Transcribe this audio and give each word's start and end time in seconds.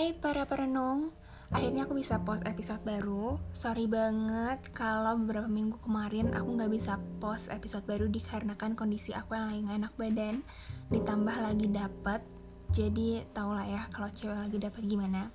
Hai 0.00 0.16
para 0.16 0.48
perenung, 0.48 1.12
akhirnya 1.52 1.84
aku 1.84 1.92
bisa 2.00 2.16
post 2.24 2.40
episode 2.48 2.80
baru. 2.88 3.36
Sorry 3.52 3.84
banget 3.84 4.72
kalau 4.72 5.20
beberapa 5.20 5.44
minggu 5.44 5.76
kemarin 5.84 6.32
aku 6.32 6.56
nggak 6.56 6.72
bisa 6.72 6.96
post 7.20 7.52
episode 7.52 7.84
baru 7.84 8.08
dikarenakan 8.08 8.80
kondisi 8.80 9.12
aku 9.12 9.36
yang 9.36 9.52
lagi 9.52 9.60
gak 9.68 9.76
enak 9.76 9.94
badan, 10.00 10.36
ditambah 10.88 11.36
lagi 11.44 11.68
dapet. 11.68 12.24
Jadi 12.72 13.28
tau 13.36 13.52
lah 13.52 13.68
ya 13.68 13.92
kalau 13.92 14.08
cewek 14.08 14.40
lagi 14.40 14.56
dapet 14.56 14.82
gimana. 14.88 15.28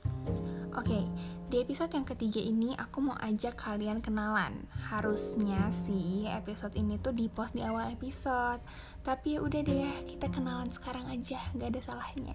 Oke, 0.74 1.06
di 1.46 1.61
episode 1.61 1.93
yang 1.93 2.10
ketiga 2.10 2.42
ini 2.42 2.74
aku 2.74 3.06
mau 3.06 3.21
ajak 3.21 3.61
kalian 3.61 4.02
kenalan. 4.02 4.66
Harusnya 4.89 5.70
sih 5.70 6.25
episode 6.25 6.74
ini 6.74 6.97
tuh 6.97 7.14
di 7.14 7.29
post 7.29 7.54
di 7.54 7.61
awal 7.61 7.93
episode. 7.93 8.66
Tapi 9.06 9.38
ya 9.38 9.46
udah 9.46 9.61
deh, 9.61 9.93
kita 10.10 10.25
kenalan 10.34 10.74
sekarang 10.74 11.06
aja, 11.14 11.38
gak 11.54 11.70
ada 11.70 11.82
salahnya. 11.86 12.34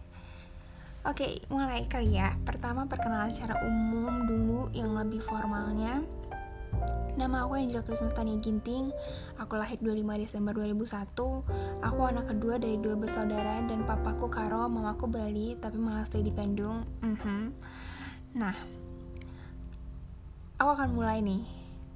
Oke, 1.01 1.41
mulai 1.49 1.89
kali 1.89 2.21
ya. 2.21 2.37
Pertama 2.45 2.85
perkenalan 2.85 3.33
secara 3.33 3.57
umum 3.65 4.29
dulu 4.29 4.69
yang 4.77 4.93
lebih 4.93 5.25
formalnya. 5.25 6.05
Nama 7.17 7.49
aku 7.49 7.57
Angel 7.57 7.81
Christmas 7.89 8.13
Ginting. 8.13 8.93
Aku 9.41 9.57
lahir 9.57 9.81
25 9.81 9.97
Desember 10.21 10.53
2001. 10.53 11.17
Aku 11.81 12.01
anak 12.05 12.29
kedua 12.29 12.61
dari 12.61 12.77
dua 12.77 13.01
bersaudara 13.01 13.65
dan 13.65 13.89
papaku 13.89 14.29
Karo, 14.29 14.69
mamaku 14.69 15.09
Bali, 15.09 15.57
tapi 15.57 15.81
malah 15.81 16.05
stay 16.05 16.21
di 16.21 16.29
Bandung. 16.29 16.85
Mm 17.01 17.17
-hmm. 17.17 17.43
Nah, 18.37 18.55
aku 20.61 20.71
akan 20.77 20.93
mulai 20.93 21.25
nih 21.25 21.49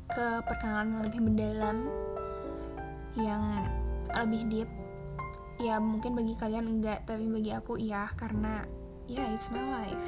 ke 0.08 0.40
perkenalan 0.48 0.96
yang 0.96 1.02
lebih 1.04 1.20
mendalam, 1.20 1.76
yang 3.20 3.42
lebih 4.16 4.42
deep. 4.48 4.70
Ya 5.60 5.76
mungkin 5.76 6.16
bagi 6.16 6.40
kalian 6.40 6.80
enggak, 6.80 7.04
tapi 7.04 7.28
bagi 7.28 7.52
aku 7.52 7.76
iya 7.76 8.08
karena 8.16 8.64
yeah 9.08 9.28
it's 9.32 9.52
my 9.52 9.60
life. 9.60 10.06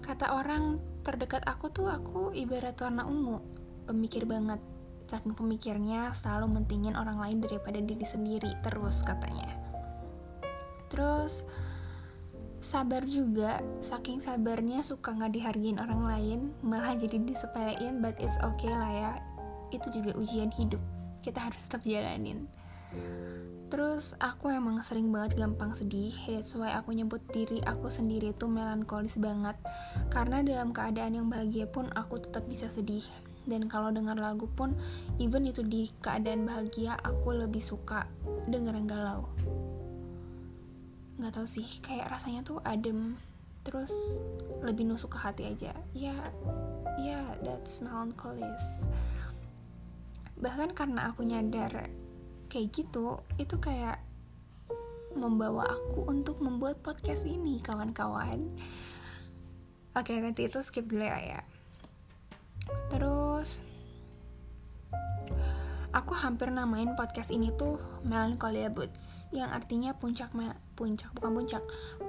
Kata 0.00 0.38
orang 0.38 0.78
terdekat 1.02 1.44
aku 1.44 1.68
tuh 1.68 1.90
aku 1.90 2.32
ibarat 2.32 2.78
warna 2.80 3.04
ungu. 3.04 3.38
Pemikir 3.84 4.24
banget. 4.24 4.62
Saking 5.06 5.38
pemikirnya 5.38 6.10
selalu 6.10 6.58
mentingin 6.58 6.98
orang 6.98 7.22
lain 7.22 7.38
daripada 7.38 7.78
diri 7.78 8.02
sendiri 8.02 8.50
terus 8.62 9.02
katanya. 9.06 9.50
Terus 10.90 11.46
sabar 12.62 13.06
juga. 13.06 13.62
Saking 13.78 14.18
sabarnya 14.18 14.82
suka 14.82 15.14
nggak 15.14 15.36
dihargain 15.36 15.78
orang 15.78 16.02
lain 16.02 16.40
malah 16.64 16.96
jadi 16.98 17.22
disepelein 17.22 18.02
but 18.02 18.16
it's 18.18 18.38
okay 18.42 18.72
lah 18.72 18.90
ya. 18.90 19.12
Itu 19.70 19.90
juga 19.92 20.16
ujian 20.18 20.50
hidup. 20.54 20.80
Kita 21.22 21.50
harus 21.50 21.60
tetap 21.66 21.82
jalanin 21.82 22.46
Terus 23.66 24.14
aku 24.22 24.54
emang 24.54 24.78
sering 24.86 25.10
banget 25.10 25.42
gampang 25.42 25.74
sedih, 25.74 26.14
that's 26.30 26.54
why 26.54 26.70
aku 26.70 26.94
nyebut 26.94 27.18
diri 27.34 27.58
aku 27.66 27.90
sendiri 27.90 28.30
itu 28.30 28.46
melankolis 28.46 29.18
banget. 29.18 29.58
Karena 30.06 30.38
dalam 30.46 30.70
keadaan 30.70 31.18
yang 31.18 31.26
bahagia 31.26 31.66
pun 31.66 31.90
aku 31.98 32.22
tetap 32.22 32.46
bisa 32.46 32.70
sedih. 32.70 33.02
Dan 33.46 33.66
kalau 33.66 33.90
dengar 33.90 34.18
lagu 34.18 34.46
pun, 34.46 34.74
even 35.18 35.46
itu 35.46 35.66
di 35.66 35.90
keadaan 35.98 36.46
bahagia, 36.46 36.98
aku 37.02 37.34
lebih 37.34 37.62
suka 37.62 38.06
denger 38.46 38.74
galau. 38.86 39.26
Gak 41.18 41.32
tau 41.34 41.46
sih, 41.46 41.66
kayak 41.82 42.10
rasanya 42.10 42.46
tuh 42.46 42.62
adem, 42.62 43.18
terus 43.66 44.22
lebih 44.62 44.86
nusuk 44.86 45.14
ke 45.14 45.18
hati 45.18 45.42
aja. 45.46 45.74
Ya, 45.90 46.14
ya, 47.02 47.22
that's 47.42 47.82
melancholis. 47.82 48.86
Bahkan 50.38 50.76
karena 50.76 51.10
aku 51.10 51.26
nyadar 51.26 51.90
kayak 52.46 52.72
gitu 52.72 53.20
itu 53.36 53.56
kayak 53.58 54.00
membawa 55.16 55.68
aku 55.68 56.06
untuk 56.08 56.40
membuat 56.44 56.80
podcast 56.84 57.24
ini 57.24 57.60
kawan-kawan. 57.60 58.42
Oke 59.96 60.12
nanti 60.20 60.44
itu 60.48 60.60
skip 60.60 60.88
dulu 60.88 61.04
ya 61.04 61.40
terus 62.90 63.62
aku 65.94 66.12
hampir 66.12 66.50
namain 66.52 66.92
podcast 66.98 67.32
ini 67.32 67.54
tuh 67.54 67.80
Melancholia 68.04 68.68
Boots 68.68 69.30
yang 69.32 69.48
artinya 69.48 69.96
puncak 69.96 70.34
me 70.36 70.52
puncak 70.76 71.08
bukan 71.16 71.32
puncak 71.40 71.62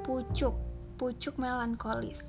pucuk 0.04 0.56
pucuk 0.98 1.36
melankolis. 1.38 2.20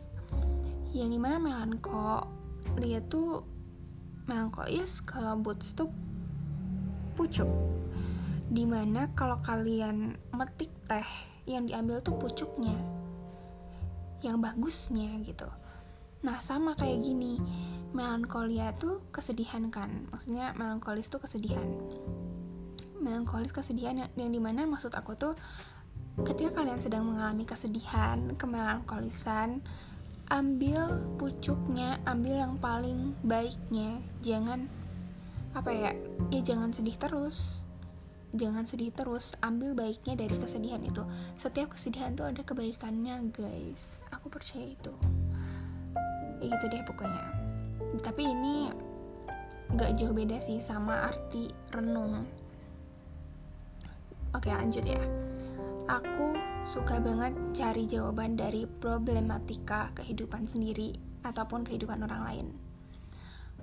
Yang 0.92 1.08
di 1.16 1.18
mana 1.20 1.36
melankolia 1.40 3.00
tuh 3.08 3.44
melankolis 4.28 5.00
kalau 5.02 5.40
boots 5.40 5.72
tuh 5.72 5.88
pucuk 7.16 7.48
di 8.48 8.64
mana 8.64 9.12
kalau 9.12 9.36
kalian 9.44 10.16
metik 10.32 10.72
teh 10.88 11.04
yang 11.44 11.68
diambil 11.68 12.00
tuh 12.00 12.16
pucuknya. 12.16 12.76
Yang 14.24 14.36
bagusnya 14.40 15.20
gitu. 15.24 15.48
Nah 16.24 16.40
sama 16.40 16.72
kayak 16.74 17.04
gini. 17.04 17.36
Melankolia 17.88 18.76
tuh 18.76 19.00
kesedihan 19.08 19.72
kan? 19.72 20.08
Maksudnya 20.12 20.52
melankolis 20.56 21.08
tuh 21.08 21.20
kesedihan. 21.20 21.64
Melankolis 23.00 23.52
kesedihan 23.52 23.96
yang, 23.96 24.10
yang 24.16 24.30
di 24.32 24.40
mana 24.40 24.68
maksud 24.68 24.92
aku 24.92 25.16
tuh 25.16 25.32
ketika 26.24 26.60
kalian 26.60 26.82
sedang 26.82 27.06
mengalami 27.06 27.46
kesedihan 27.46 28.34
kemelankolisan 28.34 29.62
ambil 30.28 31.00
pucuknya 31.16 31.96
ambil 32.04 32.44
yang 32.44 32.54
paling 32.60 33.16
baiknya. 33.24 34.00
Jangan 34.20 34.68
apa 35.56 35.72
ya 35.72 35.90
ya 36.28 36.40
jangan 36.44 36.76
sedih 36.76 36.96
terus 37.00 37.67
jangan 38.36 38.68
sedih 38.68 38.92
terus 38.92 39.32
ambil 39.40 39.72
baiknya 39.72 40.18
dari 40.18 40.36
kesedihan 40.36 40.82
itu. 40.84 41.00
Setiap 41.40 41.76
kesedihan 41.76 42.12
tuh 42.12 42.28
ada 42.28 42.44
kebaikannya 42.44 43.32
guys. 43.32 43.80
Aku 44.12 44.28
percaya 44.28 44.68
itu. 44.68 44.92
Ya 46.42 46.52
gitu 46.52 46.64
deh 46.68 46.84
pokoknya. 46.84 47.24
Tapi 48.04 48.22
ini 48.28 48.68
gak 49.76 49.96
jauh 49.96 50.12
beda 50.12 50.40
sih 50.40 50.60
sama 50.60 51.08
arti 51.08 51.48
renung. 51.72 52.24
Oke 54.36 54.52
lanjut 54.52 54.84
ya. 54.84 55.00
Aku 55.88 56.36
suka 56.68 57.00
banget 57.00 57.32
cari 57.56 57.88
jawaban 57.88 58.36
dari 58.36 58.68
problematika 58.68 59.88
kehidupan 59.96 60.44
sendiri 60.44 60.92
ataupun 61.24 61.64
kehidupan 61.64 62.04
orang 62.04 62.22
lain 62.28 62.67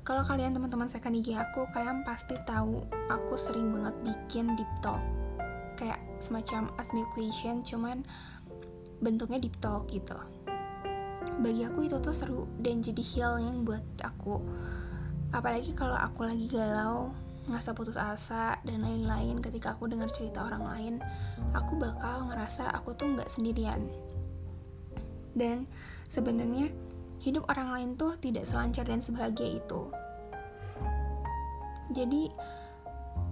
kalau 0.05 0.21
kalian 0.21 0.53
teman-teman 0.53 0.85
second 0.85 1.17
IG 1.17 1.33
aku, 1.33 1.65
kalian 1.73 2.05
pasti 2.05 2.37
tahu 2.45 2.85
aku 3.09 3.33
sering 3.41 3.73
banget 3.73 3.95
bikin 4.05 4.53
deep 4.53 4.69
talk. 4.85 5.01
Kayak 5.73 5.97
semacam 6.21 6.69
ask 6.77 6.93
me 6.93 7.01
question, 7.17 7.65
cuman 7.65 8.05
bentuknya 9.01 9.41
deep 9.41 9.57
talk 9.57 9.89
gitu. 9.89 10.13
Bagi 11.41 11.65
aku 11.65 11.89
itu 11.89 11.97
tuh 11.97 12.13
seru 12.13 12.45
dan 12.61 12.85
jadi 12.85 13.01
healing 13.01 13.65
buat 13.65 13.81
aku. 14.05 14.45
Apalagi 15.33 15.73
kalau 15.73 15.97
aku 15.97 16.21
lagi 16.21 16.53
galau, 16.53 17.09
ngerasa 17.49 17.73
putus 17.73 17.97
asa 17.97 18.61
dan 18.61 18.85
lain-lain 18.85 19.41
ketika 19.41 19.73
aku 19.73 19.89
dengar 19.89 20.13
cerita 20.13 20.45
orang 20.45 20.63
lain, 20.69 20.93
aku 21.57 21.81
bakal 21.81 22.29
ngerasa 22.29 22.69
aku 22.77 22.93
tuh 22.93 23.09
nggak 23.09 23.33
sendirian. 23.33 23.89
Dan 25.33 25.65
sebenarnya 26.13 26.84
hidup 27.25 27.49
orang 27.49 27.73
lain 27.73 27.89
tuh 27.97 28.13
tidak 28.21 28.45
selancar 28.45 28.85
dan 28.85 29.01
sebahagia 29.01 29.57
itu. 29.57 29.89
Jadi 31.89 32.29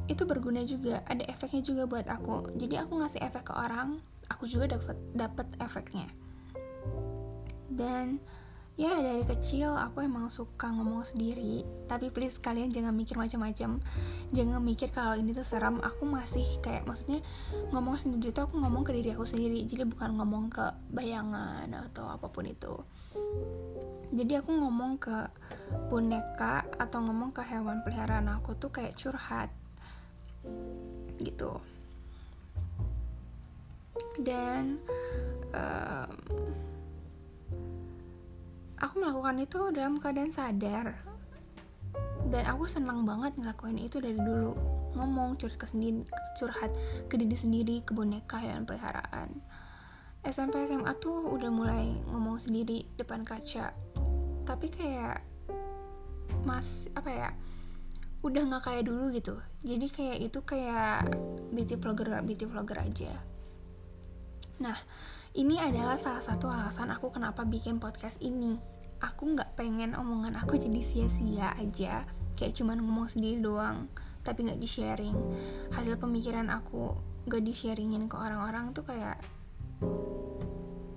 itu 0.10 0.24
berguna 0.26 0.66
juga, 0.66 1.06
ada 1.06 1.22
efeknya 1.30 1.62
juga 1.62 1.86
buat 1.86 2.10
aku. 2.10 2.58
Jadi 2.58 2.76
aku 2.82 2.98
ngasih 2.98 3.22
efek 3.22 3.48
ke 3.48 3.54
orang, 3.54 4.02
aku 4.34 4.50
juga 4.50 4.74
dapat 4.74 4.98
dapat 5.14 5.48
efeknya. 5.62 6.10
Dan 7.70 8.18
ya 8.74 8.98
dari 8.98 9.22
kecil 9.22 9.70
aku 9.78 10.02
emang 10.02 10.34
suka 10.34 10.74
ngomong 10.74 11.06
sendiri 11.06 11.62
tapi 11.86 12.10
please 12.10 12.42
kalian 12.42 12.74
jangan 12.74 12.90
mikir 12.90 13.14
macam-macam 13.22 13.78
jangan 14.34 14.62
mikir 14.66 14.90
kalau 14.90 15.14
ini 15.14 15.30
tuh 15.30 15.46
serem 15.46 15.78
aku 15.78 16.10
masih 16.10 16.58
kayak 16.58 16.82
maksudnya 16.90 17.22
ngomong 17.70 18.02
sendiri 18.02 18.34
tuh 18.34 18.50
aku 18.50 18.58
ngomong 18.58 18.82
ke 18.82 18.98
diri 18.98 19.14
aku 19.14 19.30
sendiri 19.30 19.62
jadi 19.70 19.86
bukan 19.86 20.18
ngomong 20.18 20.50
ke 20.50 20.74
bayangan 20.90 21.70
atau 21.70 22.10
apa 22.10 22.26
pun 22.34 22.50
itu 22.50 22.74
jadi 24.14 24.46
aku 24.46 24.54
ngomong 24.54 25.02
ke 25.02 25.26
boneka 25.90 26.62
atau 26.78 27.02
ngomong 27.02 27.34
ke 27.34 27.42
hewan 27.42 27.82
peliharaan 27.82 28.30
aku 28.30 28.54
tuh 28.54 28.70
kayak 28.70 28.94
curhat. 28.94 29.50
Gitu. 31.18 31.58
Dan 34.22 34.78
um, 35.50 36.14
aku 38.78 38.94
melakukan 39.02 39.42
itu 39.42 39.74
dalam 39.74 39.98
keadaan 39.98 40.30
sadar. 40.30 40.94
Dan 42.30 42.46
aku 42.46 42.70
senang 42.70 43.10
banget 43.10 43.34
ngelakuin 43.42 43.82
itu 43.82 43.98
dari 43.98 44.22
dulu. 44.22 44.54
Ngomong 44.94 45.42
curhat 45.42 45.58
ke 45.58 45.66
sendiri 45.66 46.06
curhat 46.38 46.70
ke 47.10 47.18
diri 47.18 47.34
sendiri 47.34 47.82
ke 47.82 47.98
boneka 47.98 48.38
yang 48.46 48.62
peliharaan. 48.70 49.42
SMP 50.22 50.70
SMA 50.70 50.94
tuh 51.02 51.34
udah 51.34 51.50
mulai 51.50 51.98
ngomong 52.08 52.40
sendiri 52.40 52.88
depan 52.96 53.28
kaca 53.28 53.76
tapi 54.44 54.68
kayak 54.72 55.24
mas 56.44 56.92
apa 56.96 57.10
ya 57.10 57.30
udah 58.24 58.42
nggak 58.48 58.64
kayak 58.64 58.84
dulu 58.88 59.12
gitu. 59.12 59.36
Jadi 59.64 59.88
kayak 59.92 60.18
itu 60.24 60.40
kayak 60.48 61.12
beauty 61.52 61.76
vlogger 61.76 62.24
beauty 62.24 62.46
vlogger 62.48 62.80
aja. 62.80 63.14
Nah 64.64 64.78
ini 65.36 65.60
adalah 65.60 66.00
salah 66.00 66.24
satu 66.24 66.48
alasan 66.48 66.92
aku 66.92 67.12
kenapa 67.12 67.44
bikin 67.44 67.84
podcast 67.84 68.16
ini. 68.24 68.56
Aku 69.04 69.28
nggak 69.36 69.60
pengen 69.60 69.92
omongan 70.00 70.40
aku 70.40 70.56
jadi 70.56 70.80
sia-sia 70.80 71.52
aja. 71.60 72.08
Kayak 72.40 72.56
cuman 72.56 72.80
ngomong 72.80 73.12
sendiri 73.12 73.44
doang 73.44 73.92
tapi 74.24 74.48
nggak 74.48 74.60
di 74.60 74.70
sharing 74.72 75.16
hasil 75.76 76.00
pemikiran 76.00 76.48
aku 76.48 76.96
gak 77.28 77.44
di 77.44 77.56
sharingin 77.56 78.12
ke 78.12 78.16
orang-orang 78.20 78.76
tuh 78.76 78.84
kayak 78.84 79.20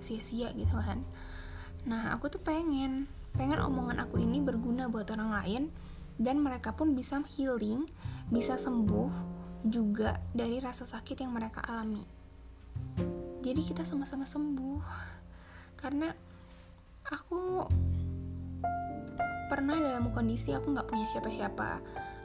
sia-sia 0.03 0.51
gitu 0.55 0.75
kan. 0.75 1.03
Nah 1.87 2.15
aku 2.15 2.27
tuh 2.31 2.39
pengen 2.43 3.07
pengen 3.35 3.59
omongan 3.59 4.05
aku 4.05 4.21
ini 4.21 4.39
berguna 4.39 4.87
buat 4.87 5.09
orang 5.11 5.31
lain 5.43 5.63
dan 6.17 6.41
mereka 6.41 6.73
pun 6.73 6.95
bisa 6.97 7.21
healing 7.37 7.85
bisa 8.31 8.55
sembuh 8.57 9.35
juga 9.67 10.21
dari 10.31 10.61
rasa 10.61 10.87
sakit 10.87 11.17
yang 11.19 11.33
mereka 11.33 11.65
alami. 11.65 12.05
Jadi 13.43 13.61
kita 13.63 13.83
sama-sama 13.83 14.23
sembuh. 14.27 14.81
Karena 15.77 16.09
aku 17.07 17.63
pernah 19.47 19.77
dalam 19.77 20.11
kondisi 20.11 20.51
aku 20.51 20.73
nggak 20.73 20.87
punya 20.87 21.05
siapa-siapa. 21.15 21.71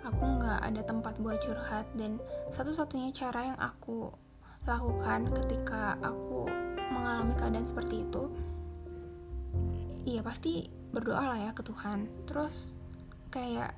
Aku 0.03 0.23
nggak 0.39 0.61
ada 0.67 0.83
tempat 0.83 1.15
buat 1.23 1.39
curhat 1.39 1.87
dan 1.95 2.19
satu-satunya 2.51 3.15
cara 3.15 3.55
yang 3.55 3.59
aku 3.61 4.11
lakukan 4.63 5.27
ketika 5.43 5.99
aku 5.99 6.47
mengalami 6.95 7.35
keadaan 7.35 7.67
seperti 7.67 8.07
itu 8.07 8.31
iya 10.07 10.23
pasti 10.23 10.71
berdoa 10.93 11.35
lah 11.35 11.39
ya 11.41 11.51
ke 11.57 11.65
Tuhan. 11.65 12.07
Terus 12.29 12.77
kayak 13.33 13.73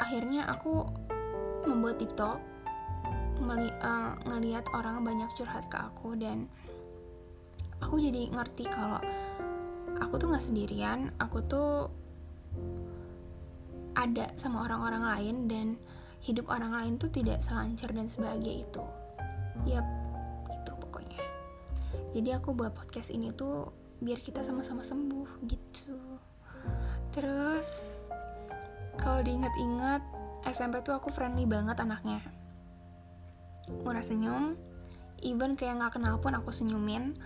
akhirnya 0.00 0.50
aku 0.50 0.88
membuat 1.68 2.02
TikTok 2.02 2.40
ngeli 3.38 3.70
uh, 3.82 4.16
ngelihat 4.26 4.64
orang 4.74 5.04
banyak 5.04 5.30
curhat 5.36 5.66
ke 5.70 5.76
aku 5.78 6.16
dan 6.18 6.48
aku 7.82 8.00
jadi 8.00 8.30
ngerti 8.30 8.64
kalau 8.70 8.98
aku 9.98 10.14
tuh 10.16 10.30
nggak 10.30 10.44
sendirian 10.44 11.10
aku 11.18 11.42
tuh 11.44 11.90
ada 13.94 14.30
sama 14.34 14.66
orang-orang 14.66 15.02
lain 15.02 15.36
dan 15.46 15.66
hidup 16.24 16.48
orang 16.50 16.72
lain 16.72 16.92
tuh 16.96 17.12
tidak 17.12 17.44
selancar 17.44 17.92
dan 17.92 18.08
sebahagia 18.08 18.64
itu. 18.64 18.84
Yap 19.68 19.86
itu 20.50 20.72
pokoknya. 20.80 21.20
Jadi 22.16 22.28
aku 22.32 22.56
buat 22.56 22.72
podcast 22.72 23.12
ini 23.12 23.30
tuh 23.30 23.70
biar 24.04 24.20
kita 24.20 24.44
sama-sama 24.44 24.84
sembuh 24.84 25.48
gitu. 25.48 25.96
Terus 27.16 27.70
kalau 29.00 29.24
diingat-ingat 29.24 30.04
SMP 30.44 30.84
tuh 30.84 31.00
aku 31.00 31.08
friendly 31.08 31.48
banget 31.48 31.80
anaknya. 31.80 32.20
Murah 33.80 34.04
senyum 34.04 34.60
even 35.24 35.56
kayak 35.56 35.80
nggak 35.80 35.96
kenal 35.96 36.20
pun 36.20 36.36
aku 36.36 36.52
senyumin. 36.52 37.16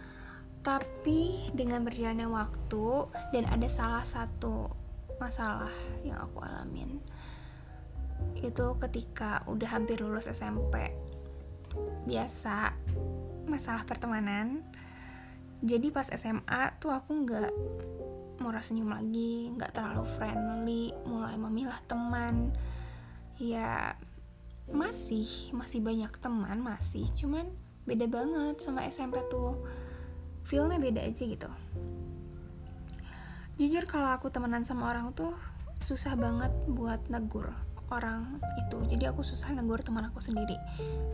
Tapi 0.63 1.51
dengan 1.51 1.83
berjalannya 1.83 2.31
waktu 2.31 2.87
dan 3.35 3.45
ada 3.51 3.67
salah 3.67 4.07
satu 4.07 4.71
masalah 5.19 5.75
yang 6.07 6.19
aku 6.23 6.39
alamin 6.47 7.03
itu 8.39 8.67
ketika 8.79 9.43
udah 9.51 9.67
hampir 9.67 9.99
lulus 9.99 10.31
SMP 10.31 10.95
biasa 12.07 12.75
masalah 13.51 13.83
pertemanan 13.83 14.63
jadi 15.59 15.91
pas 15.91 16.07
SMA 16.07 16.79
tuh 16.79 16.95
aku 16.95 17.27
nggak 17.27 17.51
murah 18.39 18.63
senyum 18.63 18.95
lagi 18.95 19.51
nggak 19.51 19.75
terlalu 19.75 20.07
friendly 20.07 20.95
mulai 21.03 21.35
memilah 21.35 21.79
teman. 21.91 22.55
Ya 23.43 23.99
masih 24.71 25.51
masih 25.51 25.83
banyak 25.83 26.15
teman 26.23 26.63
masih. 26.63 27.11
Cuman 27.19 27.51
beda 27.91 28.07
banget 28.07 28.63
sama 28.63 28.87
SMP 28.87 29.19
tuh. 29.27 29.59
Feelnya 30.47 30.79
beda 30.79 31.03
aja 31.03 31.25
gitu. 31.27 31.51
Jujur 33.59 33.85
kalau 33.91 34.15
aku 34.15 34.31
temenan 34.31 34.63
sama 34.63 34.87
orang 34.95 35.11
tuh 35.13 35.35
susah 35.83 36.15
banget 36.15 36.55
buat 36.71 37.03
negur 37.11 37.51
orang 37.91 38.39
itu. 38.63 38.79
Jadi 38.87 39.11
aku 39.11 39.27
susah 39.27 39.51
negur 39.51 39.83
teman 39.83 40.07
aku 40.07 40.23
sendiri. 40.23 40.55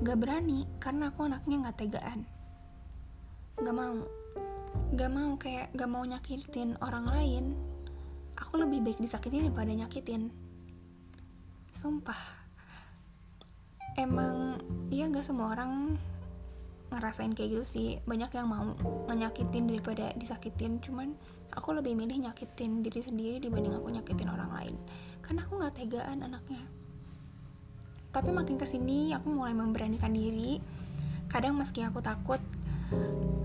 Gak 0.05 0.21
berani 0.21 0.69
karena 0.77 1.09
aku 1.09 1.25
anaknya 1.25 1.73
gak 1.73 1.79
tegaan. 1.81 2.29
Gak 3.57 3.73
mau 3.75 4.24
gak 4.95 5.11
mau 5.11 5.35
kayak 5.35 5.75
gak 5.75 5.91
mau 5.91 6.07
nyakitin 6.07 6.79
orang 6.79 7.07
lain. 7.11 7.45
Aku 8.39 8.59
lebih 8.59 8.83
baik 8.83 8.99
disakitin 9.03 9.51
daripada 9.51 9.71
nyakitin. 9.75 10.31
Sumpah. 11.75 12.47
Emang 13.95 14.59
iya 14.91 15.07
nggak 15.07 15.23
semua 15.23 15.55
orang 15.55 15.95
ngerasain 16.91 17.35
kayak 17.35 17.59
gitu 17.59 17.65
sih. 17.67 17.89
Banyak 18.07 18.31
yang 18.35 18.47
mau 18.51 18.75
nyakitin 19.11 19.71
daripada 19.71 20.11
disakitin. 20.19 20.83
Cuman 20.83 21.15
aku 21.55 21.75
lebih 21.75 21.95
milih 21.95 22.27
nyakitin 22.27 22.83
diri 22.83 23.03
sendiri 23.03 23.39
dibanding 23.39 23.75
aku 23.75 23.91
nyakitin 23.91 24.31
orang 24.31 24.51
lain. 24.51 24.77
Karena 25.23 25.47
aku 25.47 25.53
nggak 25.59 25.75
tegaan 25.79 26.27
anaknya. 26.27 26.63
Tapi 28.15 28.31
makin 28.31 28.55
ke 28.59 28.67
sini 28.67 29.11
aku 29.11 29.31
mulai 29.31 29.55
memberanikan 29.55 30.15
diri. 30.15 30.63
Kadang 31.27 31.59
meski 31.59 31.83
aku 31.83 31.99
takut 31.99 32.39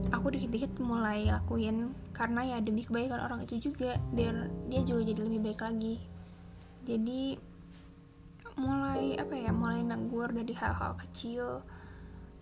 aku 0.10 0.34
dikit-dikit 0.34 0.78
mulai 0.82 1.30
lakuin 1.30 1.94
karena 2.12 2.42
ya 2.46 2.58
demi 2.60 2.82
kebaikan 2.82 3.22
orang 3.22 3.46
itu 3.46 3.72
juga 3.72 3.98
biar 4.14 4.50
dia 4.68 4.82
juga 4.84 5.02
jadi 5.06 5.20
lebih 5.22 5.42
baik 5.50 5.62
lagi. 5.62 5.96
Jadi 6.86 7.38
mulai 8.60 9.16
apa 9.16 9.36
ya 9.40 9.56
mulai 9.56 9.80
negur 9.86 10.36
dari 10.36 10.52
hal-hal 10.52 11.00
kecil 11.00 11.64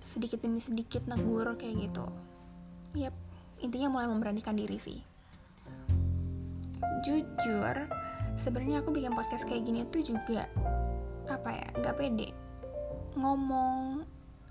sedikit 0.02 0.42
demi 0.42 0.58
sedikit 0.64 1.06
negur 1.06 1.54
kayak 1.60 1.90
gitu. 1.90 2.06
Yap 2.98 3.14
intinya 3.62 4.00
mulai 4.00 4.08
memberanikan 4.10 4.58
diri 4.58 4.78
sih. 4.82 5.00
Jujur 7.06 7.76
sebenarnya 8.38 8.86
aku 8.86 8.94
bikin 8.94 9.14
podcast 9.14 9.46
kayak 9.46 9.66
gini 9.66 9.86
tuh 9.90 10.02
juga 10.06 10.46
apa 11.28 11.50
ya 11.54 11.68
nggak 11.82 11.96
pede. 11.98 12.30
Ngomong 13.18 13.97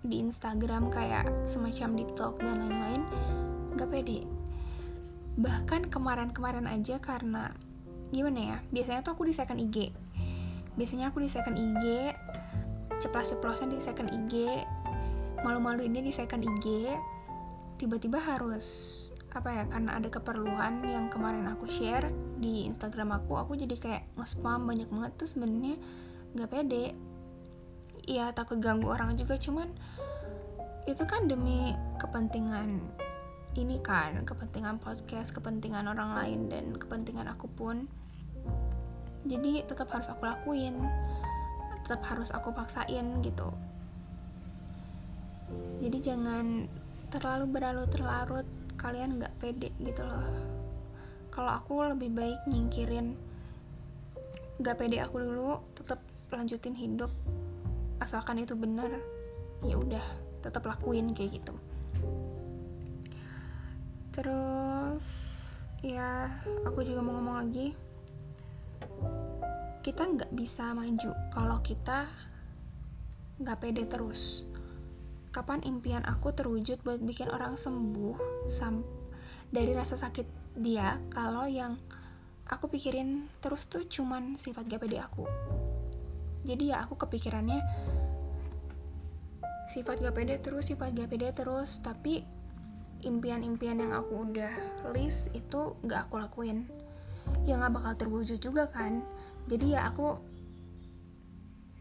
di 0.07 0.23
Instagram 0.23 0.89
kayak 0.89 1.29
semacam 1.45 1.89
deep 1.99 2.11
talk 2.15 2.39
dan 2.39 2.63
lain-lain 2.63 3.03
nggak 3.75 3.91
pede. 3.91 4.25
Bahkan 5.37 5.93
kemarin-kemarin 5.93 6.65
aja 6.71 6.97
karena 7.03 7.53
gimana 8.15 8.39
ya 8.39 8.59
biasanya 8.71 9.03
tuh 9.03 9.19
aku 9.19 9.27
di 9.27 9.35
second 9.35 9.59
IG 9.59 9.91
biasanya 10.79 11.11
aku 11.11 11.25
di 11.25 11.29
second 11.33 11.59
IG 11.59 12.15
ceplas-ceplosan 13.03 13.75
di 13.75 13.83
second 13.83 14.09
IG 14.13 14.63
malu-malu 15.43 15.85
ini 15.85 16.07
di 16.07 16.13
second 16.15 16.47
IG 16.47 16.95
tiba-tiba 17.77 18.23
harus 18.23 18.67
apa 19.35 19.53
ya 19.53 19.65
karena 19.69 20.01
ada 20.01 20.09
keperluan 20.09 20.81
yang 20.87 21.13
kemarin 21.13 21.45
aku 21.51 21.69
share 21.69 22.09
di 22.41 22.65
Instagram 22.65 23.21
aku 23.21 23.37
aku 23.37 23.53
jadi 23.59 23.77
kayak 23.77 24.03
nge-spam 24.17 24.65
banyak 24.65 24.89
banget 24.89 25.13
tuh 25.21 25.29
sebenarnya 25.29 25.77
nggak 26.33 26.49
pede 26.49 26.97
ya 28.07 28.31
takut 28.31 28.63
ganggu 28.63 28.89
orang 28.89 29.19
juga. 29.19 29.35
Cuman 29.37 29.69
itu 30.87 31.03
kan 31.03 31.27
demi 31.27 31.75
kepentingan 31.99 32.79
ini 33.59 33.81
kan 33.83 34.23
kepentingan 34.23 34.79
podcast 34.79 35.33
kepentingan 35.33 35.91
orang 35.91 36.15
lain 36.15 36.41
dan 36.47 36.65
kepentingan 36.79 37.27
aku 37.27 37.51
pun. 37.51 37.91
Jadi 39.27 39.67
tetap 39.67 39.91
harus 39.91 40.07
aku 40.07 40.23
lakuin. 40.23 40.79
Tetap 41.83 42.03
harus 42.07 42.31
aku 42.31 42.55
paksain 42.55 43.21
gitu. 43.27 43.51
Jadi 45.83 45.99
jangan 45.99 46.71
terlalu 47.11 47.51
berlarut-larut. 47.51 48.47
Kalian 48.79 49.19
nggak 49.19 49.35
pede 49.43 49.75
gitu 49.83 50.07
loh. 50.07 50.23
Kalau 51.35 51.59
aku 51.59 51.83
lebih 51.91 52.15
baik 52.15 52.39
nyingkirin. 52.47 53.19
Nggak 54.63 54.77
pede 54.79 55.03
aku 55.03 55.17
dulu 55.19 55.59
tetap 55.75 55.99
lanjutin 56.31 56.77
hidup 56.77 57.11
asalkan 58.03 58.43
itu 58.43 58.53
benar 58.59 58.91
ya 59.65 59.77
udah 59.81 60.05
tetap 60.45 60.67
lakuin 60.69 61.17
kayak 61.17 61.43
gitu 61.43 61.55
terus 64.13 65.07
ya 65.85 66.33
aku 66.65 66.81
juga 66.83 67.05
mau 67.05 67.21
ngomong 67.21 67.37
lagi 67.45 67.69
kita 69.87 70.03
nggak 70.03 70.35
bisa 70.35 70.75
maju 70.75 71.15
kalau 71.31 71.63
kita 71.63 72.11
nggak 73.37 73.59
pede 73.61 73.85
terus. 73.87 74.43
Kapan 75.31 75.61
impian 75.63 76.03
aku 76.03 76.33
terwujud 76.33 76.81
buat 76.81 76.99
bikin 76.99 77.29
orang 77.29 77.61
sembuh 77.61 78.49
sam 78.49 78.81
dari 79.53 79.77
rasa 79.77 79.95
sakit 79.95 80.59
dia 80.59 80.97
kalau 81.13 81.45
yang 81.45 81.77
aku 82.49 82.73
pikirin 82.73 83.29
terus 83.45 83.69
tuh 83.69 83.85
cuman 83.85 84.41
sifat 84.41 84.65
gak 84.67 84.89
pede 84.89 84.99
aku. 84.99 85.29
Jadi 86.47 86.71
ya 86.71 86.87
aku 86.87 86.95
kepikirannya 86.95 87.59
sifat 89.67 89.99
gak 89.99 90.15
pede 90.15 90.39
terus, 90.39 90.71
sifat 90.71 90.95
gak 90.95 91.11
pede 91.11 91.35
terus, 91.35 91.83
tapi 91.83 92.23
impian-impian 93.03 93.83
yang 93.83 93.93
aku 93.93 94.31
udah 94.31 94.55
list 94.95 95.35
itu 95.35 95.75
gak 95.85 96.07
aku 96.07 96.23
lakuin. 96.23 96.71
Ya 97.43 97.59
gak 97.59 97.75
bakal 97.75 97.93
terwujud 97.99 98.39
juga 98.39 98.71
kan. 98.71 99.03
Jadi 99.51 99.75
ya 99.75 99.91
aku 99.91 100.23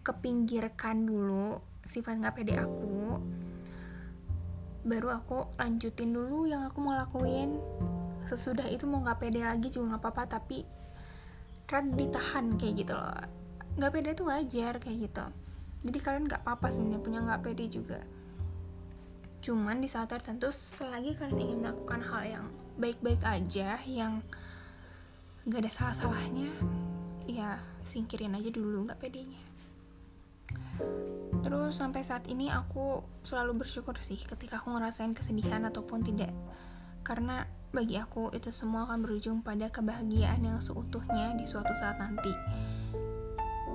kepinggirkan 0.06 1.06
dulu 1.06 1.58
sifat 1.86 2.22
nggak 2.22 2.36
pede 2.38 2.62
aku. 2.62 3.18
Baru 4.86 5.10
aku 5.10 5.50
lanjutin 5.58 6.14
dulu 6.14 6.46
yang 6.46 6.62
aku 6.70 6.78
mau 6.78 6.94
lakuin. 6.94 7.58
Sesudah 8.30 8.70
itu 8.70 8.86
mau 8.86 9.02
nggak 9.02 9.18
pede 9.18 9.42
lagi 9.42 9.74
juga 9.74 9.98
nggak 9.98 10.02
apa-apa 10.06 10.24
tapi 10.38 10.62
kan 11.66 11.98
ditahan 11.98 12.54
kayak 12.62 12.86
gitu 12.86 12.94
loh 12.94 13.45
nggak 13.76 13.92
pede 13.92 14.12
tuh 14.16 14.28
wajar 14.32 14.80
kayak 14.80 14.98
gitu. 15.12 15.26
Jadi 15.86 15.98
kalian 16.02 16.26
nggak 16.32 16.42
apa-apa 16.48 16.68
sebenarnya 16.72 17.02
punya 17.04 17.20
nggak 17.22 17.42
pede 17.44 17.66
juga. 17.68 18.00
Cuman 19.44 19.84
di 19.84 19.90
saat 19.92 20.10
tertentu 20.10 20.50
selagi 20.50 21.14
kalian 21.20 21.38
ingin 21.38 21.60
melakukan 21.62 22.02
hal 22.02 22.24
yang 22.26 22.46
baik-baik 22.80 23.22
aja 23.22 23.78
yang 23.86 24.26
nggak 25.46 25.62
ada 25.62 25.72
salah-salahnya 25.72 26.50
ya 27.30 27.62
singkirin 27.86 28.34
aja 28.34 28.50
dulu 28.50 28.90
nggak 28.90 28.98
pedenya. 28.98 29.44
Terus 31.46 31.78
sampai 31.78 32.02
saat 32.02 32.26
ini 32.26 32.50
aku 32.50 33.06
selalu 33.22 33.62
bersyukur 33.62 33.94
sih 34.02 34.18
ketika 34.18 34.58
aku 34.64 34.74
ngerasain 34.74 35.14
kesedihan 35.14 35.62
ataupun 35.70 36.02
tidak. 36.02 36.34
Karena 37.06 37.46
bagi 37.70 38.00
aku 38.02 38.34
itu 38.34 38.50
semua 38.50 38.90
akan 38.90 39.06
berujung 39.06 39.38
pada 39.46 39.70
kebahagiaan 39.70 40.42
yang 40.42 40.58
seutuhnya 40.58 41.38
di 41.38 41.46
suatu 41.46 41.76
saat 41.78 42.02
nanti 42.02 42.34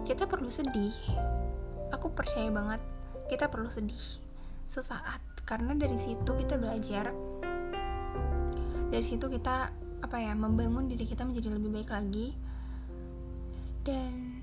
kita 0.05 0.25
perlu 0.25 0.49
sedih. 0.49 0.95
Aku 1.93 2.13
percaya 2.15 2.49
banget 2.49 2.81
kita 3.29 3.51
perlu 3.51 3.69
sedih 3.69 4.21
sesaat. 4.71 5.21
Karena 5.45 5.75
dari 5.75 5.99
situ 5.99 6.31
kita 6.39 6.57
belajar. 6.57 7.11
Dari 8.91 9.05
situ 9.05 9.27
kita 9.27 9.71
apa 10.01 10.17
ya 10.17 10.33
membangun 10.33 10.89
diri 10.89 11.05
kita 11.05 11.27
menjadi 11.27 11.55
lebih 11.55 11.71
baik 11.83 11.91
lagi. 11.91 12.35
Dan 13.85 14.43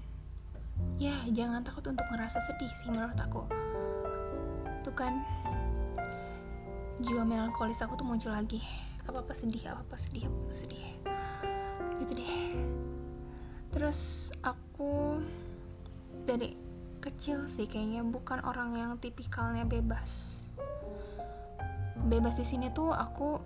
ya 1.02 1.14
jangan 1.30 1.64
takut 1.66 1.86
untuk 1.90 2.06
ngerasa 2.12 2.40
sedih 2.44 2.72
sih 2.84 2.90
menurut 2.92 3.18
aku. 3.18 3.44
Tuh 4.84 4.96
kan 4.96 5.24
jiwa 7.04 7.24
melankolis 7.24 7.82
aku 7.84 7.96
tuh 7.96 8.08
muncul 8.08 8.32
lagi. 8.32 8.64
Apa 9.08 9.24
apa 9.24 9.32
sedih 9.32 9.64
apa 9.72 9.84
apa 9.84 9.96
sedih 9.96 10.28
apa 10.28 10.38
apa 10.38 10.54
sedih. 10.54 10.86
Gitu 12.04 12.12
deh. 12.20 12.36
Terus 13.72 14.32
aku 14.44 15.22
dari 16.28 16.52
kecil 17.00 17.48
sih 17.48 17.66
kayaknya 17.66 18.04
bukan 18.04 18.44
orang 18.44 18.76
yang 18.76 18.92
tipikalnya 19.00 19.64
bebas 19.64 20.44
bebas 22.04 22.36
di 22.36 22.46
sini 22.46 22.68
tuh 22.76 22.92
aku 22.92 23.40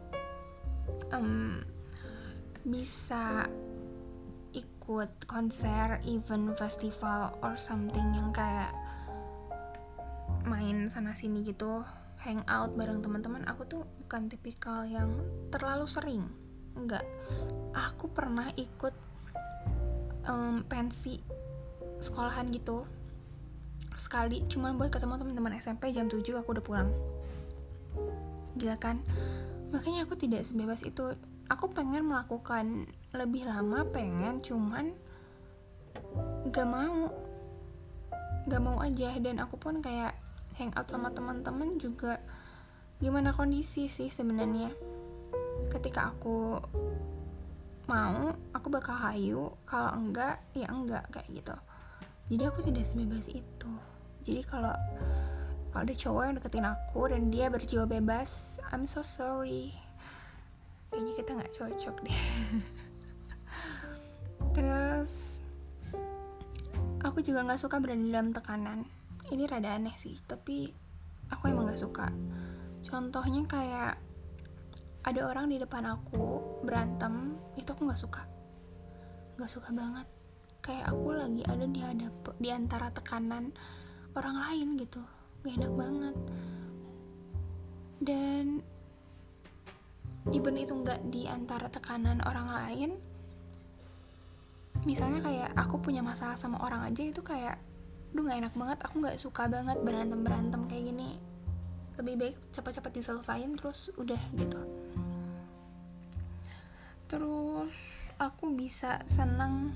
um, 1.13 1.61
bisa 2.61 3.47
ikut 4.51 5.23
konser, 5.25 6.03
event, 6.03 6.51
festival, 6.59 7.31
or 7.39 7.55
something 7.55 8.11
yang 8.11 8.29
kayak 8.35 8.75
main 10.43 10.89
sana 10.91 11.15
sini 11.15 11.45
gitu, 11.47 11.85
hangout 12.21 12.75
bareng 12.75 13.00
teman-teman, 13.00 13.47
aku 13.47 13.63
tuh 13.65 13.83
bukan 14.03 14.27
tipikal 14.27 14.83
yang 14.83 15.15
terlalu 15.53 15.88
sering. 15.88 16.27
Enggak. 16.75 17.05
Aku 17.71 18.11
pernah 18.11 18.51
ikut 18.59 18.93
um, 20.27 20.67
pensi 20.67 21.23
sekolahan 22.01 22.50
gitu. 22.50 22.84
Sekali 23.96 24.41
cuman 24.50 24.75
buat 24.75 24.89
ketemu 24.89 25.22
teman-teman 25.22 25.53
SMP 25.62 25.93
jam 25.93 26.10
7 26.10 26.25
aku 26.41 26.58
udah 26.58 26.65
pulang. 26.65 26.89
Gila 28.58 28.75
kan? 28.81 29.05
Makanya 29.70 30.10
aku 30.10 30.17
tidak 30.17 30.43
sebebas 30.43 30.81
itu. 30.81 31.13
Aku 31.48 31.70
pengen 31.70 32.10
melakukan 32.10 32.89
lebih 33.13 33.46
lama 33.46 33.86
pengen 33.88 34.41
cuman 34.41 34.91
gak 36.50 36.67
mau. 36.67 37.13
Gak 38.50 38.62
mau 38.65 38.81
aja 38.81 39.15
dan 39.22 39.38
aku 39.38 39.62
pun 39.62 39.79
kayak 39.86 40.17
hangout 40.58 40.89
sama 40.89 41.13
teman-teman 41.13 41.77
juga 41.77 42.17
gimana 42.98 43.31
kondisi 43.31 43.86
sih 43.86 44.10
sebenarnya? 44.10 44.74
Ketika 45.70 46.12
aku 46.12 46.58
mau 47.86 48.34
aku 48.51 48.67
bakal 48.74 48.98
hayu. 48.98 49.53
Kalau 49.70 49.93
enggak 49.93 50.41
ya 50.58 50.67
enggak 50.67 51.05
kayak 51.13 51.29
gitu 51.29 51.55
jadi 52.31 52.47
aku 52.47 52.63
tidak 52.63 52.88
sebebas 52.88 53.27
itu. 53.27 53.71
Jadi 54.23 54.41
kalau 54.47 54.71
kalau 55.67 55.83
ada 55.83 55.91
cowok 55.91 56.21
yang 56.23 56.35
deketin 56.39 56.63
aku 56.63 57.01
dan 57.11 57.27
dia 57.27 57.51
berjiwa 57.51 57.83
bebas 57.83 58.55
I'm 58.71 58.88
so 58.88 59.03
sorry. 59.03 59.75
Kayaknya 60.88 61.13
kita 61.19 61.29
nggak 61.35 61.51
cocok 61.51 61.95
deh. 62.07 62.21
Terus 64.55 65.43
aku 67.03 67.19
juga 67.19 67.43
nggak 67.43 67.59
suka 67.59 67.83
berada 67.83 68.00
dalam 68.00 68.31
tekanan. 68.31 68.88
Ini 69.27 69.51
rada 69.51 69.75
aneh 69.75 69.95
sih 70.00 70.15
tapi 70.23 70.71
aku 71.27 71.51
emang 71.51 71.67
nggak 71.67 71.83
suka. 71.83 72.15
Contohnya 72.79 73.43
kayak 73.43 74.00
ada 75.03 75.21
orang 75.27 75.51
di 75.51 75.59
depan 75.59 75.83
aku 75.83 76.39
berantem 76.63 77.35
itu 77.59 77.67
aku 77.75 77.91
nggak 77.91 78.00
suka. 78.00 78.23
Nggak 79.35 79.51
suka 79.51 79.75
banget 79.75 80.21
kayak 80.62 80.94
aku 80.94 81.18
lagi 81.18 81.41
ada 81.50 81.65
di 81.65 81.82
hadap 81.82 82.15
di 82.38 82.50
antara 82.53 82.94
tekanan 82.94 83.50
orang 84.13 84.38
lain 84.38 84.68
gitu. 84.77 85.01
Gak 85.41 85.58
enak 85.58 85.74
banget. 85.74 86.15
Dan 88.01 88.46
even 90.30 90.56
itu 90.58 90.74
nggak 90.74 91.01
di 91.10 91.25
antara 91.25 91.65
tekanan 91.65 92.22
orang 92.22 92.48
lain 92.53 92.91
misalnya 94.86 95.22
kayak 95.22 95.50
aku 95.58 95.77
punya 95.82 96.01
masalah 96.01 96.34
sama 96.34 96.58
orang 96.65 96.86
aja 96.89 97.06
itu 97.06 97.22
kayak 97.22 97.58
duh 98.12 98.25
nggak 98.25 98.39
enak 98.46 98.53
banget 98.58 98.80
aku 98.82 98.96
nggak 99.01 99.18
suka 99.22 99.46
banget 99.46 99.77
berantem 99.82 100.22
berantem 100.22 100.62
kayak 100.68 100.84
gini. 100.94 101.10
Lebih 102.01 102.13
baik 102.18 102.36
cepat-cepat 102.53 102.91
diselesain 102.98 103.51
terus 103.56 103.94
udah 103.96 104.22
gitu. 104.34 104.62
Terus 107.08 107.74
aku 108.18 108.51
bisa 108.58 109.00
senang 109.06 109.70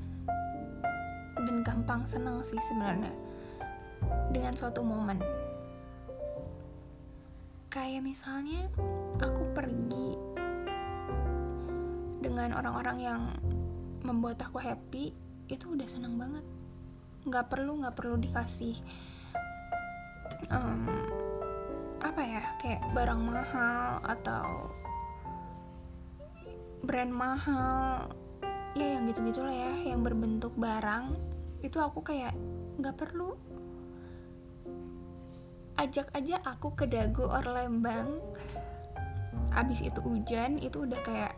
dan 1.56 1.64
gampang 1.64 2.04
senang 2.04 2.44
sih 2.44 2.60
sebenarnya. 2.60 3.16
Dengan 4.28 4.52
suatu 4.60 4.84
momen. 4.84 5.24
Kayak 7.72 8.04
misalnya 8.04 8.68
aku 9.24 9.56
pergi 9.56 10.20
dengan 12.20 12.60
orang-orang 12.60 12.98
yang 13.00 13.22
membuat 14.04 14.44
aku 14.44 14.60
happy 14.60 15.16
itu 15.48 15.66
udah 15.72 15.88
seneng 15.88 16.20
banget. 16.20 16.44
Nggak 17.24 17.48
perlu 17.48 17.80
nggak 17.80 17.96
perlu 17.96 18.20
dikasih 18.20 18.76
um, 20.52 20.92
apa 22.04 22.20
ya 22.20 22.44
kayak 22.60 22.84
barang 22.92 23.22
mahal 23.24 24.04
atau 24.04 24.76
brand 26.84 27.16
mahal. 27.16 28.12
Ya 28.76 29.00
yang 29.00 29.08
gitu 29.08 29.24
gitulah 29.24 29.56
ya 29.56 29.72
yang 29.88 30.04
berbentuk 30.04 30.52
barang 30.60 31.35
itu 31.66 31.82
aku 31.82 32.06
kayak 32.06 32.38
nggak 32.78 32.94
perlu 32.94 33.34
ajak 35.76 36.08
aja 36.16 36.40
aku 36.46 36.74
ke 36.74 36.88
Dago 36.88 37.28
or 37.28 37.46
Lembang. 37.46 38.16
Abis 39.54 39.84
itu 39.84 40.00
hujan 40.02 40.60
itu 40.60 40.84
udah 40.84 41.00
kayak 41.04 41.34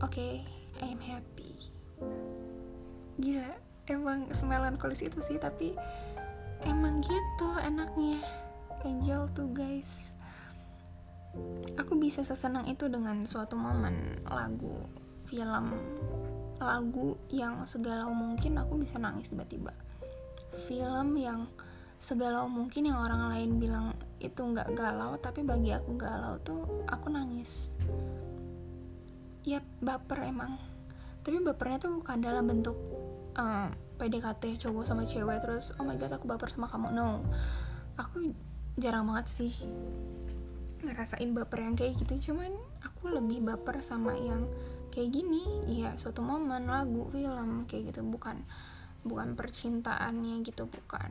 oke 0.00 0.12
okay, 0.12 0.44
I 0.84 0.92
am 0.92 1.00
happy. 1.00 1.56
Gila 3.18 3.50
emang 3.88 4.32
semelankolis 4.32 5.04
itu 5.04 5.20
sih 5.24 5.38
tapi 5.40 5.72
emang 6.64 7.00
gitu 7.04 7.48
enaknya. 7.64 8.20
Angel 8.84 9.32
tuh 9.32 9.48
guys. 9.48 10.12
Aku 11.80 11.96
bisa 11.96 12.20
sesenang 12.20 12.68
itu 12.68 12.86
dengan 12.86 13.24
suatu 13.24 13.56
momen 13.56 14.22
lagu 14.28 14.86
film 15.24 15.72
lagu 16.64 17.20
yang 17.28 17.68
segala 17.68 18.08
mungkin 18.08 18.56
aku 18.56 18.80
bisa 18.80 18.96
nangis 18.96 19.28
tiba-tiba. 19.28 19.76
Film 20.64 21.20
yang 21.20 21.46
segala 22.00 22.44
mungkin 22.48 22.88
yang 22.88 23.00
orang 23.00 23.32
lain 23.32 23.50
bilang 23.60 23.86
itu 24.20 24.40
nggak 24.40 24.76
galau 24.76 25.16
tapi 25.20 25.40
bagi 25.44 25.72
aku 25.72 25.96
galau 26.00 26.40
tuh 26.40 26.84
aku 26.88 27.12
nangis. 27.12 27.76
Ya 29.44 29.60
baper 29.84 30.24
emang. 30.24 30.56
Tapi 31.20 31.40
bapernya 31.44 31.84
tuh 31.84 32.00
bukan 32.00 32.20
dalam 32.20 32.44
bentuk 32.48 32.76
uh, 33.36 33.68
eh, 33.68 33.68
PDKT 34.00 34.64
cowok 34.64 34.84
sama 34.88 35.04
cewek 35.04 35.40
terus 35.44 35.72
oh 35.76 35.84
my 35.84 35.96
god 36.00 36.16
aku 36.16 36.24
baper 36.24 36.48
sama 36.48 36.68
kamu. 36.72 36.96
No. 36.96 37.20
Aku 38.00 38.32
jarang 38.74 39.06
banget 39.06 39.30
sih 39.30 39.52
ngerasain 40.84 41.32
baper 41.32 41.64
yang 41.64 41.74
kayak 41.74 41.96
gitu 41.96 42.30
cuman 42.30 42.52
aku 42.84 43.08
lebih 43.08 43.40
baper 43.40 43.80
sama 43.80 44.12
yang 44.14 44.44
kayak 44.94 45.10
gini 45.10 45.42
ya 45.66 45.98
suatu 45.98 46.22
momen 46.22 46.70
lagu 46.70 47.10
film 47.10 47.66
kayak 47.66 47.90
gitu. 47.90 48.06
Bukan 48.06 48.46
bukan 49.02 49.34
percintaannya 49.34 50.46
gitu 50.46 50.70
bukan. 50.70 51.10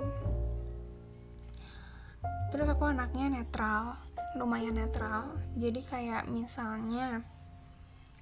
Terus 2.49 2.67
aku 2.71 2.87
anaknya 2.87 3.27
netral 3.27 3.99
lumayan 4.33 4.79
netral. 4.79 5.29
Jadi 5.59 5.83
kayak 5.83 6.25
misalnya 6.31 7.21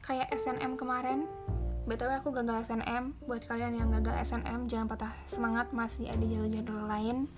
kayak 0.04 0.34
SNM 0.34 0.76
kemarin. 0.76 1.30
Btw 1.82 2.22
aku 2.22 2.30
gagal 2.30 2.70
SNM 2.70 3.18
buat 3.26 3.42
kalian 3.46 3.74
yang 3.74 3.90
gagal 3.90 4.34
SNM 4.34 4.70
jangan 4.70 4.86
patah 4.86 5.14
semangat 5.26 5.74
masih 5.74 6.10
ada 6.10 6.22
jalur-jalur 6.22 6.86
lain. 6.86 7.30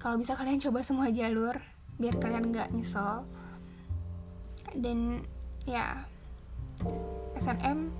Kalau 0.00 0.16
bisa 0.16 0.36
kalian 0.36 0.60
coba 0.68 0.80
semua 0.84 1.08
jalur 1.12 1.56
biar 2.00 2.16
kalian 2.16 2.48
nggak 2.48 2.72
nyesel. 2.74 3.24
Dan 4.76 5.24
ya 5.64 6.07
SNM 7.38 7.90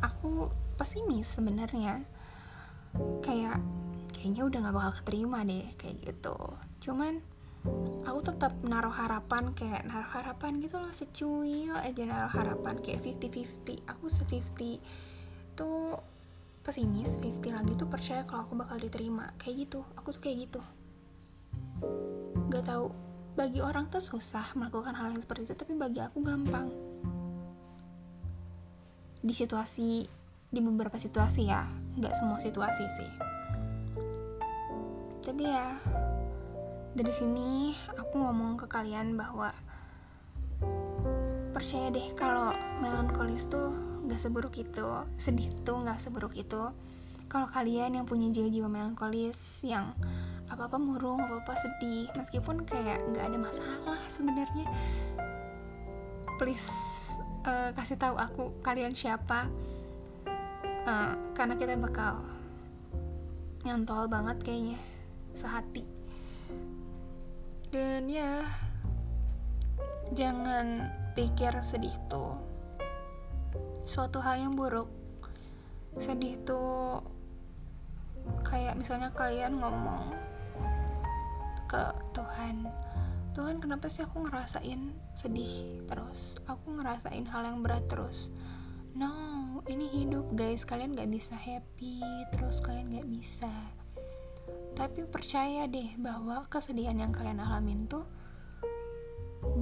aku 0.00 0.48
pesimis 0.80 1.28
sebenarnya. 1.28 2.04
Kayak 3.24 3.60
kayaknya 4.10 4.42
udah 4.48 4.58
nggak 4.66 4.76
bakal 4.76 4.92
keterima 5.04 5.44
deh 5.46 5.68
kayak 5.76 5.96
gitu. 6.00 6.36
Cuman 6.80 7.20
aku 8.08 8.20
tetap 8.24 8.56
naruh 8.64 8.92
harapan 8.92 9.52
kayak 9.52 9.84
naruh 9.84 10.08
harapan 10.08 10.64
gitu 10.64 10.80
loh 10.80 10.92
secuil 10.92 11.76
aja 11.76 12.02
naruh 12.08 12.32
harapan. 12.32 12.80
Kayak 12.80 13.04
50-50 13.04 13.84
aku 13.84 14.04
se-50 14.08 14.60
tuh 15.54 16.00
pesimis 16.60 17.20
50 17.20 17.56
lagi 17.56 17.72
tuh 17.76 17.88
percaya 17.88 18.24
kalau 18.24 18.48
aku 18.48 18.56
bakal 18.56 18.76
diterima. 18.80 19.32
Kayak 19.36 19.68
gitu 19.68 19.80
aku 19.96 20.16
tuh 20.16 20.22
kayak 20.24 20.48
gitu. 20.48 20.60
Gak 22.50 22.64
tahu 22.66 22.90
bagi 23.38 23.62
orang 23.62 23.86
tuh 23.88 24.02
susah 24.02 24.44
melakukan 24.58 24.92
hal 24.98 25.14
yang 25.14 25.22
seperti 25.22 25.48
itu 25.48 25.54
tapi 25.54 25.72
bagi 25.78 26.02
aku 26.02 26.18
gampang 26.20 26.89
di 29.20 29.32
situasi 29.36 30.04
di 30.50 30.60
beberapa 30.60 30.96
situasi 30.96 31.46
ya. 31.46 31.64
Nggak 31.96 32.14
semua 32.16 32.38
situasi 32.40 32.84
sih. 32.90 33.10
Tapi 35.20 35.44
ya 35.44 35.76
dari 36.90 37.12
sini 37.14 37.76
aku 37.94 38.18
ngomong 38.18 38.58
ke 38.58 38.66
kalian 38.66 39.14
bahwa 39.14 39.54
percaya 41.54 41.92
deh 41.92 42.08
kalau 42.18 42.50
melankolis 42.82 43.46
tuh 43.46 43.70
nggak 44.08 44.18
seburuk 44.18 44.56
itu 44.58 44.88
sedih 45.20 45.52
tuh 45.62 45.80
nggak 45.80 46.00
seburuk 46.02 46.34
itu. 46.34 46.72
Kalau 47.30 47.46
kalian 47.46 47.94
yang 47.94 48.10
punya 48.10 48.26
jiwa-jiwa 48.34 48.66
melankolis 48.66 49.62
yang 49.62 49.94
apa-apa 50.50 50.82
murung 50.82 51.22
apa-apa 51.22 51.54
sedih 51.54 52.10
meskipun 52.18 52.66
kayak 52.66 52.98
nggak 53.14 53.22
ada 53.22 53.38
masalah 53.38 54.02
sebenarnya 54.10 54.66
please 56.42 56.66
uh, 57.44 57.70
kasih 57.76 57.96
tahu 57.96 58.16
aku 58.16 58.42
kalian 58.60 58.92
siapa. 58.96 59.48
Uh, 60.84 61.12
karena 61.36 61.54
kita 61.60 61.76
bakal 61.76 62.24
nyantol 63.64 64.08
banget 64.08 64.40
kayaknya 64.40 64.80
sehati. 65.36 65.84
Dan 67.70 68.10
ya 68.10 68.42
jangan 70.16 70.90
pikir 71.14 71.54
sedih 71.62 71.94
tuh. 72.10 72.34
Suatu 73.84 74.18
hal 74.20 74.42
yang 74.42 74.56
buruk 74.56 74.88
sedih 75.98 76.38
tuh 76.46 77.02
kayak 78.46 78.78
misalnya 78.78 79.10
kalian 79.10 79.58
ngomong 79.58 80.14
ke 81.66 81.82
Tuhan 82.14 82.66
Tuhan 83.30 83.62
kenapa 83.62 83.86
sih 83.86 84.02
aku 84.02 84.26
ngerasain 84.26 84.90
sedih 85.14 85.86
terus? 85.86 86.34
Aku 86.50 86.74
ngerasain 86.74 87.22
hal 87.30 87.46
yang 87.46 87.62
berat 87.62 87.86
terus. 87.86 88.34
No 88.98 89.62
ini 89.70 89.86
hidup 89.86 90.34
guys. 90.34 90.66
Kalian 90.66 90.98
gak 90.98 91.10
bisa 91.10 91.38
happy 91.38 92.02
terus 92.34 92.58
kalian 92.58 92.90
gak 92.90 93.06
bisa. 93.06 93.52
Tapi 94.74 95.06
percaya 95.06 95.70
deh 95.70 95.94
bahwa 95.94 96.42
kesedihan 96.50 96.98
yang 96.98 97.14
kalian 97.14 97.38
alamin 97.38 97.86
tuh 97.86 98.02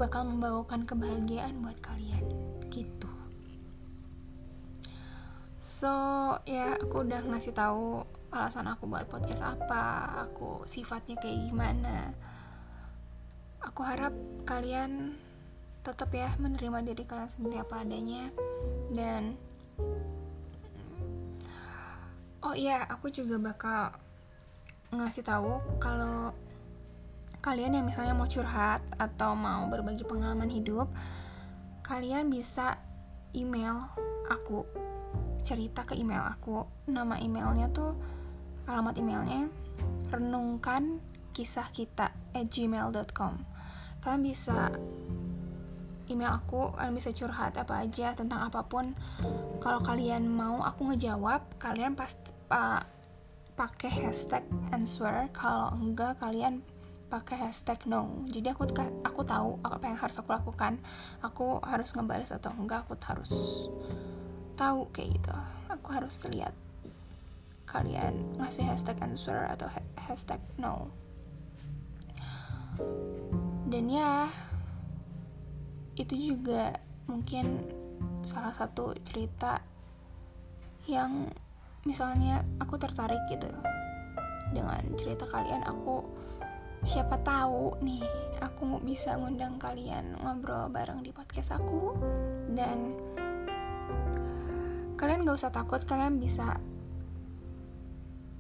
bakal 0.01 0.25
membawakan 0.25 0.89
kebahagiaan 0.89 1.61
buat 1.61 1.77
kalian. 1.85 2.25
Gitu. 2.73 3.13
So 5.61 5.93
ya 6.49 6.81
aku 6.81 7.05
udah 7.05 7.21
ngasih 7.29 7.53
tahu 7.53 8.01
alasan 8.33 8.69
aku 8.69 8.89
buat 8.89 9.09
podcast 9.09 9.45
apa 9.45 10.11
aku 10.25 10.65
sifatnya 10.69 11.17
kayak 11.17 11.49
gimana 11.49 12.13
aku 13.63 13.81
harap 13.83 14.15
kalian 14.47 15.19
tetap 15.83 16.13
ya 16.13 16.35
menerima 16.37 16.85
diri 16.85 17.03
kalian 17.07 17.31
sendiri 17.31 17.57
apa 17.63 17.83
adanya. 17.83 18.29
Dan 18.93 19.39
oh 22.43 22.55
iya 22.55 22.87
aku 22.87 23.11
juga 23.11 23.39
bakal 23.41 23.95
ngasih 24.89 25.25
tahu 25.25 25.61
kalau 25.83 26.33
kalian 27.45 27.77
yang 27.77 27.87
misalnya 27.87 28.17
mau 28.17 28.27
curhat 28.27 28.81
atau 28.99 29.37
mau 29.37 29.69
berbagi 29.71 30.03
pengalaman 30.03 30.51
hidup 30.51 30.91
kalian 31.87 32.29
bisa 32.29 32.77
email 33.37 33.89
aku 34.29 34.65
cerita 35.41 35.89
ke 35.89 35.97
email 35.97 36.21
aku. 36.21 36.69
Nama 36.89 37.17
emailnya 37.21 37.73
tuh 37.73 37.97
alamat 38.69 39.01
emailnya 39.01 39.49
renungkan 40.13 41.01
kisah 41.33 41.71
kita 41.73 42.13
at 42.35 42.47
gmail.com 42.49 43.45
kalian 44.03 44.23
bisa 44.23 44.73
email 46.09 46.33
aku 46.41 46.73
kalian 46.73 46.97
bisa 46.97 47.13
curhat 47.13 47.55
apa 47.61 47.85
aja 47.85 48.17
tentang 48.17 48.49
apa 48.49 48.65
pun. 48.65 48.97
Kalau 49.61 49.81
kalian 49.85 50.25
mau 50.27 50.65
aku 50.65 50.93
ngejawab 50.93 51.61
kalian 51.61 51.93
pasti 51.93 52.33
pa, 52.49 52.89
pakai 53.55 54.09
hashtag 54.09 54.45
answer 54.73 55.29
kalau 55.37 55.77
enggak 55.77 56.17
kalian 56.19 56.65
pakai 57.13 57.49
hashtag 57.49 57.77
no. 57.85 58.25
Jadi 58.29 58.53
aku 58.53 58.65
aku 59.05 59.21
tahu 59.25 59.61
apa 59.65 59.85
yang 59.85 59.99
harus 60.01 60.17
aku 60.17 60.33
lakukan. 60.33 60.81
Aku 61.21 61.61
harus 61.61 61.93
ngebalas 61.93 62.33
atau 62.33 62.53
enggak 62.57 62.89
aku 62.89 62.97
harus 63.05 63.33
tahu 64.57 64.89
kayak 64.91 65.21
gitu. 65.21 65.33
Aku 65.69 65.89
harus 65.93 66.25
lihat 66.33 66.57
kalian 67.69 68.41
ngasih 68.41 68.65
hashtag 68.65 68.97
answer 69.05 69.45
atau 69.45 69.69
hashtag 70.09 70.41
no 70.57 70.89
dan 73.69 73.85
ya 73.91 74.27
itu 75.99 76.35
juga 76.35 76.79
mungkin 77.11 77.69
salah 78.23 78.55
satu 78.55 78.95
cerita 79.03 79.61
yang 80.87 81.29
misalnya 81.85 82.45
aku 82.63 82.81
tertarik 82.81 83.21
gitu 83.29 83.49
dengan 84.53 84.81
cerita 84.97 85.29
kalian 85.29 85.65
aku 85.69 86.05
siapa 86.87 87.19
tahu 87.27 87.75
nih 87.83 88.05
aku 88.39 88.79
bisa 88.87 89.19
ngundang 89.19 89.59
kalian 89.59 90.15
ngobrol 90.23 90.71
bareng 90.71 91.03
di 91.03 91.11
podcast 91.11 91.59
aku. 91.59 91.95
Dan 92.55 92.95
kalian 94.99 95.27
gak 95.27 95.39
usah 95.39 95.55
takut 95.55 95.83
kalian 95.83 96.19
bisa 96.19 96.59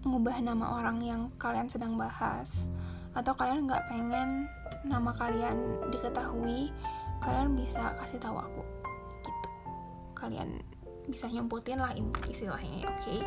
ngubah 0.07 0.39
nama 0.39 0.79
orang 0.79 0.99
yang 1.03 1.23
kalian 1.39 1.67
sedang 1.67 1.99
bahas 1.99 2.71
atau 3.19 3.35
kalian 3.35 3.67
nggak 3.67 3.85
pengen 3.91 4.47
nama 4.87 5.11
kalian 5.11 5.59
diketahui 5.91 6.71
kalian 7.19 7.59
bisa 7.59 7.99
kasih 7.99 8.23
tahu 8.23 8.39
aku. 8.39 8.63
Gitu. 9.27 9.49
Kalian 10.15 10.63
bisa 11.11 11.27
nyemputin 11.27 11.83
lah 11.83 11.91
istilahnya 12.31 12.87
oke? 12.87 12.99
Okay? 13.03 13.21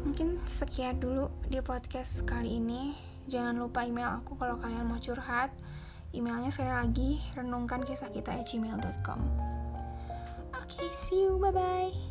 mungkin 0.00 0.42
sekian 0.42 0.98
dulu 0.98 1.30
di 1.48 1.62
podcast 1.64 2.26
kali 2.28 2.60
ini. 2.60 2.92
Jangan 3.30 3.56
lupa 3.56 3.86
email 3.86 4.20
aku 4.20 4.34
kalau 4.36 4.58
kalian 4.58 4.84
mau 4.84 4.98
curhat. 4.98 5.54
Emailnya 6.10 6.50
sekali 6.50 6.74
lagi 6.74 7.10
renungkan 7.38 7.86
kisah 7.86 8.10
kita 8.10 8.34
gmail.com 8.42 9.20
oke 10.70 10.78
okay, 10.78 10.88
see 10.94 11.22
you 11.22 11.38
bye 11.38 11.50
bye 11.50 12.09